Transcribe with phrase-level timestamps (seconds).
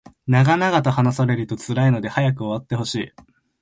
[0.25, 3.13] 長々と話されると辛いので早く終わってほしい